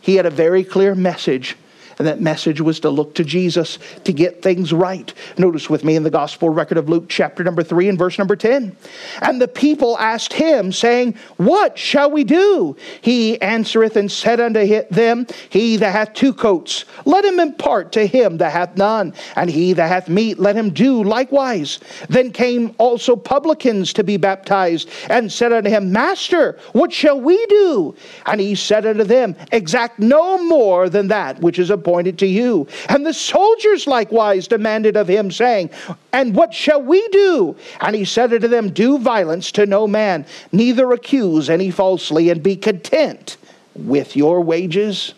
[0.00, 1.56] He had a very clear message
[1.98, 5.12] and that message was to look to Jesus to get things right.
[5.36, 8.36] Notice with me in the gospel record of Luke, chapter number 3 and verse number
[8.36, 8.76] 10.
[9.20, 12.76] And the people asked him, saying, What shall we do?
[13.00, 18.06] He answereth and said unto them, He that hath two coats, let him impart to
[18.06, 21.80] him that hath none, and he that hath meat, let him do likewise.
[22.08, 27.44] Then came also publicans to be baptized, and said unto him, Master, what shall we
[27.46, 27.96] do?
[28.26, 32.26] And he said unto them, Exact no more than that which is appointed appointed to
[32.26, 32.66] you.
[32.90, 35.70] And the soldiers likewise demanded of him, saying,
[36.12, 37.56] And what shall we do?
[37.80, 42.42] And he said unto them, Do violence to no man, neither accuse any falsely, and
[42.42, 43.38] be content
[43.74, 45.14] with your wages.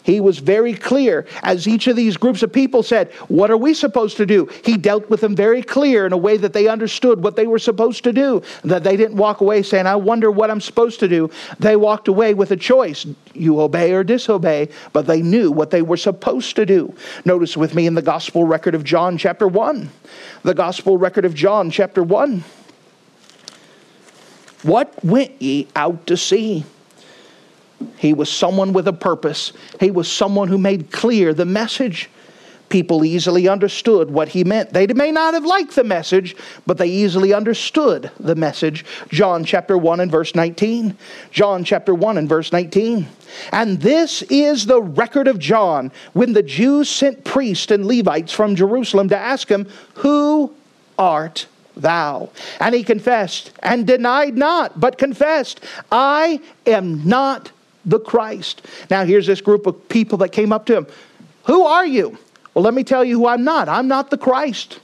[0.02, 3.74] He was very clear as each of these groups of people said, What are we
[3.74, 4.48] supposed to do?
[4.64, 7.58] He dealt with them very clear in a way that they understood what they were
[7.58, 11.08] supposed to do, that they didn't walk away saying, I wonder what I'm supposed to
[11.08, 11.30] do.
[11.58, 15.82] They walked away with a choice you obey or disobey, but they knew what they
[15.82, 16.94] were supposed to do.
[17.24, 19.90] Notice with me in the gospel record of John, chapter 1.
[20.42, 22.44] The gospel record of John, chapter 1.
[24.62, 26.64] What went ye out to see?
[27.96, 29.52] He was someone with a purpose.
[29.78, 32.08] He was someone who made clear the message.
[32.70, 34.72] People easily understood what he meant.
[34.72, 38.84] They may not have liked the message, but they easily understood the message.
[39.08, 40.96] John chapter 1 and verse 19.
[41.32, 43.08] John chapter 1 and verse 19.
[43.52, 48.54] And this is the record of John when the Jews sent priests and Levites from
[48.54, 50.54] Jerusalem to ask him, Who
[50.96, 52.30] art thou?
[52.60, 57.50] And he confessed and denied not, but confessed, I am not
[57.84, 58.66] the Christ.
[58.90, 60.86] Now, here's this group of people that came up to him.
[61.44, 62.18] Who are you?
[62.54, 63.68] Well, let me tell you who I'm not.
[63.68, 64.80] I'm not the Christ.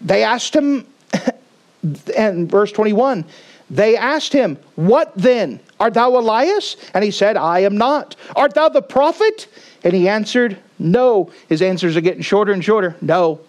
[0.00, 0.86] They asked him,
[2.16, 3.24] and verse 21,
[3.70, 5.60] they asked him, What then?
[5.80, 6.76] Art thou Elias?
[6.94, 8.16] And he said, I am not.
[8.34, 9.46] Art thou the prophet?
[9.84, 11.30] And he answered, No.
[11.48, 12.96] His answers are getting shorter and shorter.
[13.00, 13.40] No,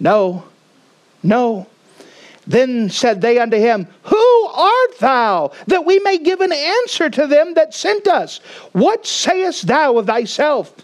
[0.00, 0.44] no,
[1.22, 1.66] no.
[2.46, 4.13] Then said they unto him, Who
[4.54, 8.38] art thou, that we may give an answer to them that sent us?
[8.72, 10.74] What sayest thou of thyself?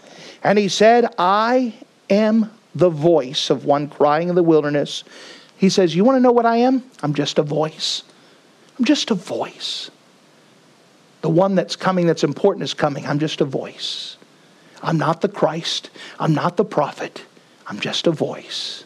[0.43, 1.73] And he said, I
[2.09, 5.03] am the voice of one crying in the wilderness.
[5.57, 6.83] He says, You want to know what I am?
[7.03, 8.03] I'm just a voice.
[8.77, 9.91] I'm just a voice.
[11.21, 13.05] The one that's coming, that's important, is coming.
[13.05, 14.17] I'm just a voice.
[14.81, 15.91] I'm not the Christ.
[16.19, 17.23] I'm not the prophet.
[17.67, 18.83] I'm just a voice.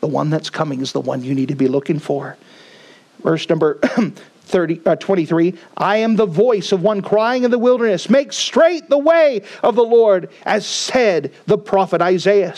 [0.00, 2.36] The one that's coming is the one you need to be looking for.
[3.24, 3.80] Verse number
[4.44, 8.88] 30, uh, 23 I am the voice of one crying in the wilderness, make straight
[8.88, 12.54] the way of the Lord, as said the prophet Isaiah.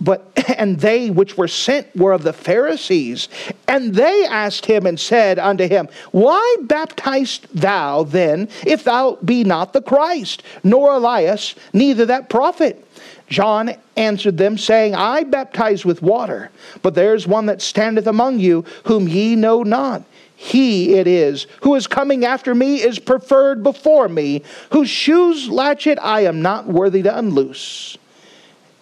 [0.00, 3.28] But and they which were sent were of the Pharisees,
[3.66, 9.44] and they asked him and said unto him, Why baptizest thou then, if thou be
[9.44, 12.86] not the Christ, nor Elias, neither that prophet?
[13.32, 16.50] John answered them, saying, I baptize with water,
[16.82, 20.04] but there's one that standeth among you, whom ye know not.
[20.36, 25.98] He it is who is coming after me is preferred before me, whose shoes latchet
[26.02, 27.96] I am not worthy to unloose.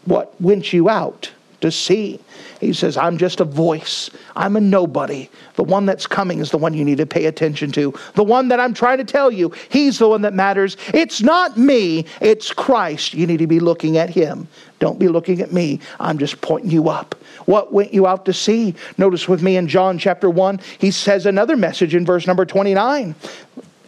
[0.04, 2.18] What went you out to see?
[2.60, 4.10] He says, I'm just a voice.
[4.36, 5.30] I'm a nobody.
[5.54, 7.94] The one that's coming is the one you need to pay attention to.
[8.14, 10.76] The one that I'm trying to tell you, he's the one that matters.
[10.92, 13.14] It's not me, it's Christ.
[13.14, 14.46] You need to be looking at him.
[14.78, 15.80] Don't be looking at me.
[15.98, 17.14] I'm just pointing you up.
[17.46, 18.74] What went you out to see?
[18.98, 23.14] Notice with me in John chapter 1, he says another message in verse number 29.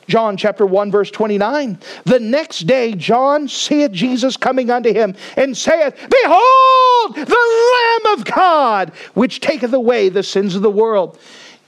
[0.08, 1.78] John chapter 1 verse 29.
[2.04, 8.24] The next day John seeth Jesus coming unto him and saith, Behold the Lamb of
[8.24, 11.18] God, which taketh away the sins of the world.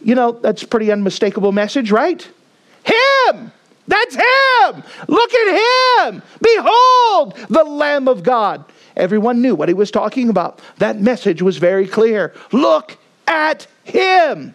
[0.03, 2.29] You know, that's pretty unmistakable message, right?
[2.85, 3.53] Him!
[3.87, 4.83] That's him!
[5.09, 6.23] Look at him!
[6.43, 8.65] Behold the Lamb of God.
[8.97, 10.61] Everyone knew what he was talking about.
[10.79, 12.33] That message was very clear.
[12.53, 14.55] Look at him.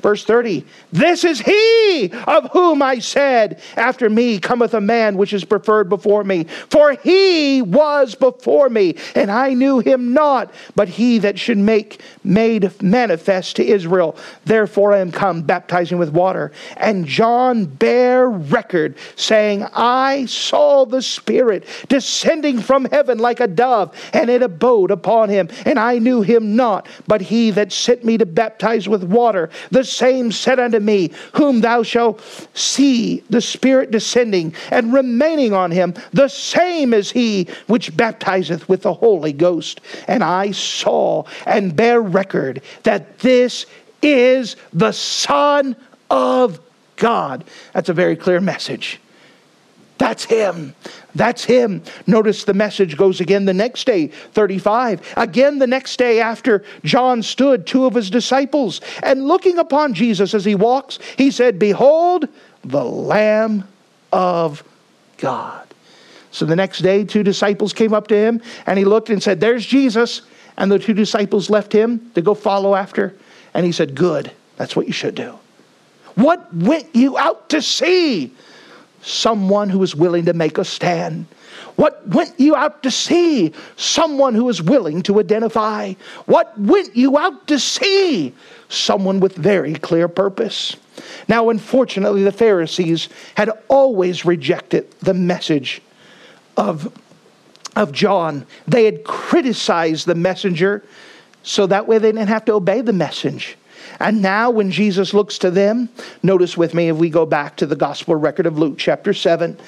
[0.00, 5.32] Verse 30 This is he of whom I said, After me cometh a man which
[5.32, 6.44] is preferred before me.
[6.68, 12.00] For he was before me, and I knew him not, but he that should make
[12.24, 14.16] made manifest to Israel.
[14.44, 16.52] Therefore I am come baptizing with water.
[16.76, 23.94] And John bare record, saying, I saw the Spirit descending from heaven like a dove,
[24.12, 25.48] and it abode upon him.
[25.64, 29.50] And I knew him not, but he that sent me to baptize with water.
[29.70, 32.20] The same said unto me, Whom thou shalt
[32.54, 38.82] see the Spirit descending and remaining on him, the same is he which baptizeth with
[38.82, 39.80] the Holy Ghost.
[40.08, 43.66] And I saw and bear record that this
[44.02, 45.76] is the Son
[46.10, 46.60] of
[46.96, 47.44] God.
[47.72, 49.00] That's a very clear message.
[50.00, 50.74] That's him.
[51.14, 51.82] That's him.
[52.06, 55.12] Notice the message goes again the next day, 35.
[55.18, 60.32] Again the next day after John stood, two of his disciples, and looking upon Jesus
[60.32, 62.28] as he walks, he said, Behold,
[62.64, 63.68] the Lamb
[64.10, 64.64] of
[65.18, 65.68] God.
[66.30, 69.38] So the next day, two disciples came up to him, and he looked and said,
[69.38, 70.22] There's Jesus.
[70.56, 73.14] And the two disciples left him to go follow after.
[73.52, 74.32] And he said, Good.
[74.56, 75.38] That's what you should do.
[76.14, 78.32] What went you out to see?
[79.02, 81.26] Someone who is willing to make a stand.
[81.76, 83.52] What went you out to see?
[83.76, 85.94] Someone who is willing to identify.
[86.26, 88.34] What went you out to see?
[88.68, 90.76] Someone with very clear purpose.
[91.28, 95.80] Now, unfortunately, the Pharisees had always rejected the message
[96.56, 96.92] of,
[97.76, 98.46] of John.
[98.66, 100.84] They had criticized the messenger
[101.42, 103.56] so that way they didn't have to obey the message.
[104.00, 105.90] And now, when Jesus looks to them,
[106.22, 109.58] notice with me if we go back to the gospel record of Luke chapter 7,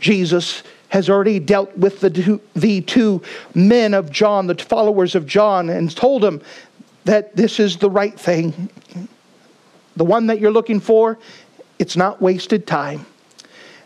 [0.00, 3.22] Jesus has already dealt with the two, the two
[3.54, 6.42] men of John, the followers of John, and told them
[7.04, 8.68] that this is the right thing.
[9.94, 11.18] The one that you're looking for,
[11.78, 13.06] it's not wasted time.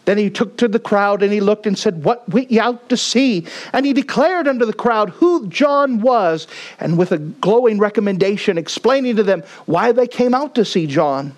[0.07, 2.89] Then he took to the crowd and he looked and said, What went ye out
[2.89, 3.47] to see?
[3.73, 6.47] And he declared unto the crowd who John was,
[6.79, 11.35] and with a glowing recommendation, explaining to them why they came out to see John.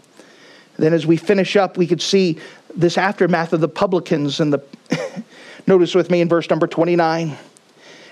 [0.77, 2.39] Then, as we finish up, we could see
[2.75, 4.63] this aftermath of the publicans and the.
[5.67, 7.37] Notice with me in verse number 29.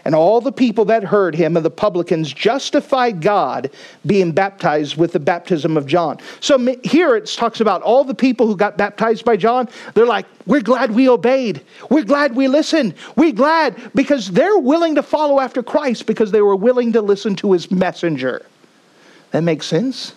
[0.04, 3.70] And all the people that heard him and the publicans justified God
[4.06, 6.18] being baptized with the baptism of John.
[6.40, 9.68] So here it talks about all the people who got baptized by John.
[9.94, 11.62] They're like, we're glad we obeyed.
[11.90, 12.94] We're glad we listened.
[13.16, 17.36] We're glad because they're willing to follow after Christ because they were willing to listen
[17.36, 18.46] to his messenger.
[19.32, 20.14] That makes sense?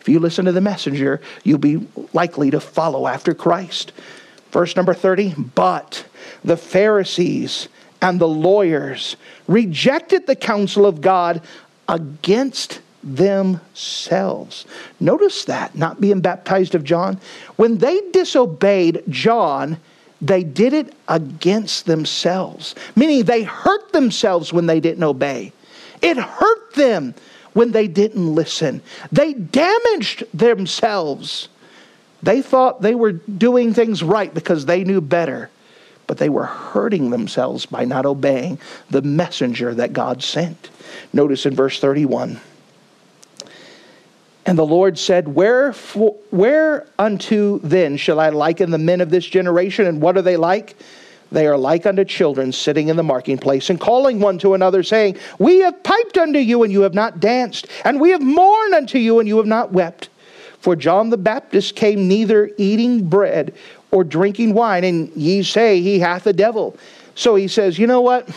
[0.00, 3.92] If you listen to the messenger, you'll be likely to follow after Christ.
[4.50, 6.04] Verse number 30 But
[6.44, 7.68] the Pharisees
[8.04, 9.16] and the lawyers
[9.48, 11.40] rejected the counsel of God
[11.88, 14.66] against themselves.
[15.00, 17.18] Notice that, not being baptized of John.
[17.56, 19.78] When they disobeyed John,
[20.20, 25.52] they did it against themselves, meaning they hurt themselves when they didn't obey.
[26.02, 27.14] It hurt them
[27.54, 28.82] when they didn't listen.
[29.12, 31.48] They damaged themselves.
[32.22, 35.48] They thought they were doing things right because they knew better
[36.06, 38.58] but they were hurting themselves by not obeying
[38.90, 40.70] the messenger that God sent.
[41.12, 42.40] Notice in verse 31.
[44.46, 49.86] And the Lord said, Wherefore, Whereunto then shall I liken the men of this generation?
[49.86, 50.76] And what are they like?
[51.32, 54.82] They are like unto children sitting in the marking place and calling one to another,
[54.82, 58.74] saying, We have piped unto you, and you have not danced, and we have mourned
[58.74, 60.10] unto you, and you have not wept.
[60.60, 63.54] For John the Baptist came neither eating bread
[63.94, 66.76] or drinking wine, and ye say he hath a devil.
[67.14, 68.28] So he says, You know what?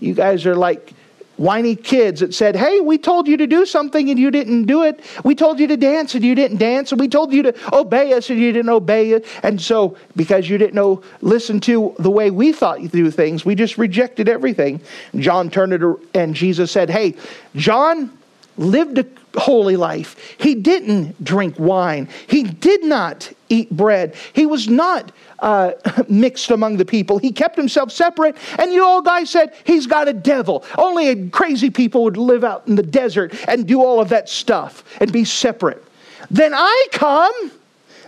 [0.00, 0.92] You guys are like
[1.36, 4.82] whiny kids that said, Hey, we told you to do something and you didn't do
[4.82, 5.00] it.
[5.22, 6.90] We told you to dance and you didn't dance.
[6.90, 9.26] And we told you to obey us and you didn't obey it.
[9.44, 13.44] And so, because you didn't know, listen to the way we thought you do things,
[13.44, 14.80] we just rejected everything.
[15.14, 15.82] John turned it
[16.14, 17.14] and Jesus said, Hey,
[17.54, 18.10] John
[18.58, 19.04] lived a
[19.36, 20.36] holy life.
[20.38, 22.08] He didn't drink wine.
[22.26, 24.14] He did not eat bread.
[24.32, 25.72] He was not uh,
[26.08, 27.18] mixed among the people.
[27.18, 28.36] He kept himself separate.
[28.58, 30.64] And you old guy said, he's got a devil.
[30.78, 34.84] Only crazy people would live out in the desert and do all of that stuff
[35.00, 35.82] and be separate.
[36.30, 37.52] Then I come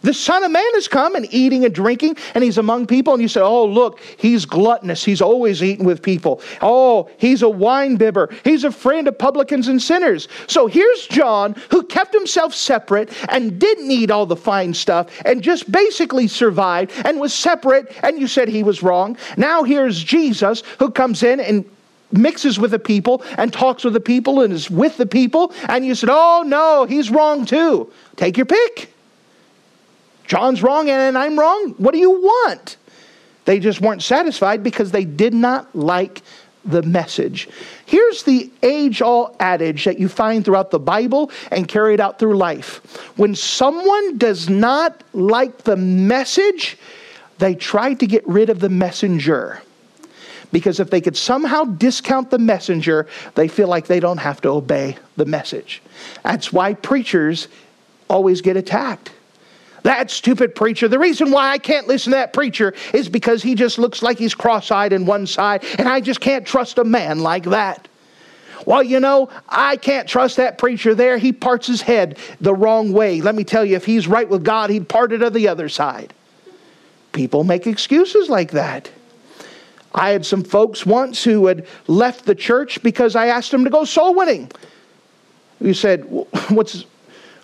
[0.03, 3.22] The Son of Man has come and eating and drinking, and he's among people, and
[3.22, 5.05] you say, Oh, look, he's gluttonous.
[5.05, 6.40] He's always eating with people.
[6.61, 8.30] Oh, he's a wine bibber.
[8.44, 10.28] He's a friend of publicans and sinners.
[10.46, 15.42] So here's John, who kept himself separate and didn't eat all the fine stuff and
[15.42, 19.16] just basically survived and was separate, and you said he was wrong.
[19.36, 21.64] Now here's Jesus, who comes in and
[22.12, 25.84] mixes with the people and talks with the people and is with the people, and
[25.84, 27.92] you said, Oh, no, he's wrong too.
[28.16, 28.92] Take your pick.
[30.29, 31.74] John's wrong and I'm wrong.
[31.79, 32.76] What do you want?
[33.47, 36.22] They just weren't satisfied because they did not like
[36.66, 37.49] the message.
[37.87, 42.37] Here's the age old adage that you find throughout the Bible and carried out through
[42.37, 42.85] life.
[43.16, 46.76] When someone does not like the message,
[47.39, 49.62] they try to get rid of the messenger.
[50.53, 54.51] Because if they could somehow discount the messenger, they feel like they don't have to
[54.51, 55.81] obey the message.
[56.22, 57.49] That's why preachers
[58.09, 59.12] always get attacked.
[59.83, 60.89] That stupid preacher.
[60.89, 64.18] The reason why I can't listen to that preacher is because he just looks like
[64.18, 67.89] he's cross eyed in one side, and I just can't trust a man like that.
[68.66, 71.16] Well, you know, I can't trust that preacher there.
[71.16, 73.20] He parts his head the wrong way.
[73.20, 75.68] Let me tell you, if he's right with God, he'd part it to the other
[75.68, 76.12] side.
[77.12, 78.91] People make excuses like that.
[79.95, 83.70] I had some folks once who had left the church because I asked them to
[83.70, 84.51] go soul winning.
[85.61, 86.05] You said,
[86.51, 86.85] What's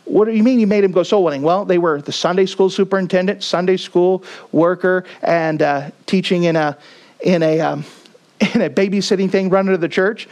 [0.04, 1.42] what do you mean you made him go soul winning?
[1.42, 6.76] Well, they were the Sunday school superintendent, Sunday school worker, and uh, teaching in a
[7.22, 7.84] in a um,
[8.54, 10.28] in a babysitting thing run to the church.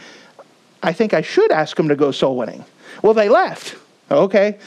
[0.81, 2.63] I think I should ask them to go soul winning.
[3.01, 3.77] Well, they left.
[4.11, 4.59] Okay.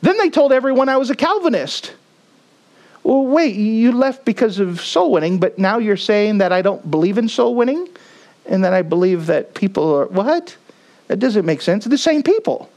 [0.00, 1.92] Then they told everyone I was a Calvinist.
[3.02, 6.90] Well, wait, you left because of soul winning, but now you're saying that I don't
[6.90, 7.88] believe in soul winning
[8.46, 10.56] and that I believe that people are what?
[11.08, 11.84] That doesn't make sense.
[11.84, 12.70] the same people.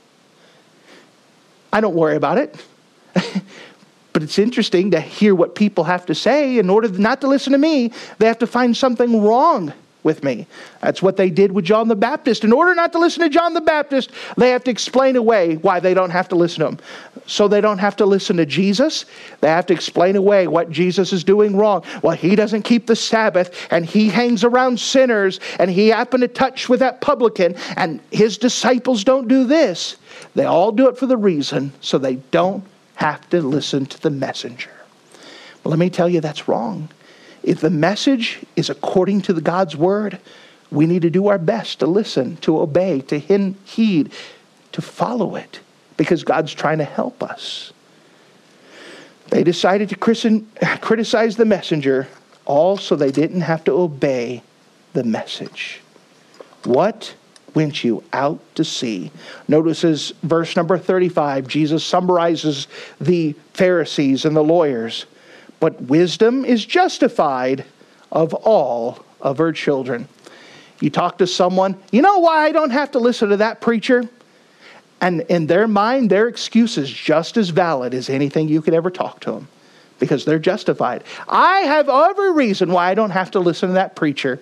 [1.71, 2.55] I don't worry about it.
[4.13, 6.57] but it's interesting to hear what people have to say.
[6.57, 9.73] In order not to listen to me, they have to find something wrong
[10.03, 10.47] with me.
[10.81, 12.43] That's what they did with John the Baptist.
[12.43, 15.79] In order not to listen to John the Baptist, they have to explain away why
[15.79, 16.79] they don't have to listen to him.
[17.25, 19.05] So they don't have to listen to Jesus.
[19.41, 21.83] They have to explain away what Jesus is doing wrong.
[22.01, 26.27] Well, he doesn't keep the Sabbath and he hangs around sinners and he happened to
[26.27, 29.97] touch with that publican and his disciples don't do this.
[30.33, 32.63] They all do it for the reason so they don't
[32.95, 34.71] have to listen to the messenger.
[35.63, 36.89] But let me tell you, that's wrong.
[37.49, 40.19] If the message is according to the God's word,
[40.69, 44.11] we need to do our best to listen, to obey, to heed,
[44.71, 45.59] to follow it,
[45.97, 47.73] because God's trying to help us.
[49.29, 49.95] They decided to
[50.81, 52.07] criticize the messenger,
[52.45, 54.43] all so they didn't have to obey
[54.93, 55.81] the message.
[56.65, 57.15] What
[57.55, 59.11] went you out to see?
[59.47, 61.47] Notices verse number 35.
[61.47, 62.67] Jesus summarizes
[63.01, 65.07] the Pharisees and the lawyers.
[65.59, 67.65] But wisdom is justified
[68.11, 70.07] of all of her children.
[70.79, 74.07] You talk to someone, you know why I don't have to listen to that preacher?
[75.01, 78.89] And in their mind, their excuse is just as valid as anything you could ever
[78.89, 79.47] talk to them
[79.99, 81.03] because they're justified.
[81.27, 84.39] I have every reason why I don't have to listen to that preacher,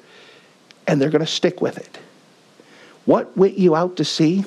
[0.87, 1.97] and they're going to stick with it.
[3.05, 4.45] What went you out to see?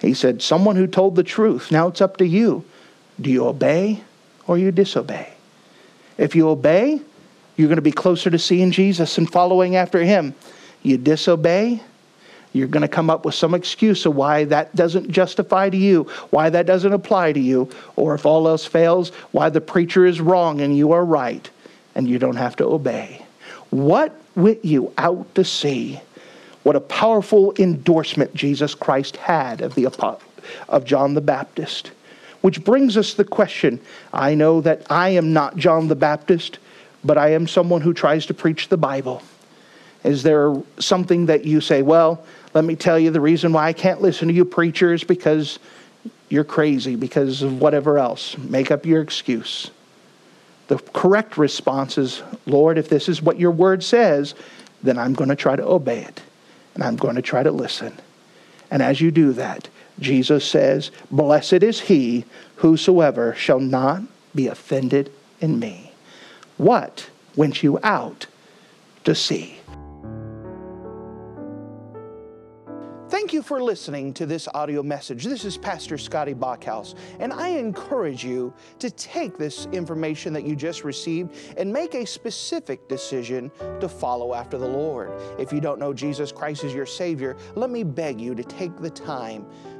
[0.00, 1.72] He said, Someone who told the truth.
[1.72, 2.64] Now it's up to you.
[3.20, 4.02] Do you obey
[4.46, 5.32] or you disobey?
[6.18, 7.00] If you obey,
[7.56, 10.34] you're going to be closer to seeing Jesus and following after him.
[10.82, 11.80] You disobey,
[12.52, 16.04] you're going to come up with some excuse of why that doesn't justify to you,
[16.30, 20.20] why that doesn't apply to you, or if all else fails, why the preacher is
[20.20, 21.50] wrong and you are right
[21.94, 23.24] and you don't have to obey.
[23.70, 26.00] What went you out to see?
[26.62, 29.86] What a powerful endorsement Jesus Christ had of, the,
[30.68, 31.90] of John the Baptist.
[32.40, 33.80] Which brings us the question
[34.12, 36.58] I know that I am not John the Baptist,
[37.04, 39.22] but I am someone who tries to preach the Bible.
[40.04, 42.24] Is there something that you say, well,
[42.54, 45.58] let me tell you the reason why I can't listen to you preachers because
[46.28, 48.38] you're crazy, because of whatever else?
[48.38, 49.70] Make up your excuse.
[50.68, 54.34] The correct response is, Lord, if this is what your word says,
[54.82, 56.22] then I'm going to try to obey it
[56.74, 57.98] and I'm going to try to listen.
[58.70, 59.68] And as you do that,
[60.00, 62.24] Jesus says, Blessed is he
[62.56, 64.02] whosoever shall not
[64.34, 65.92] be offended in me.
[66.56, 68.26] What went you out
[69.04, 69.58] to see?
[73.08, 75.24] Thank you for listening to this audio message.
[75.24, 80.54] This is Pastor Scotty Bachhaus, and I encourage you to take this information that you
[80.54, 85.10] just received and make a specific decision to follow after the Lord.
[85.38, 88.76] If you don't know Jesus Christ as your Savior, let me beg you to take
[88.76, 89.46] the time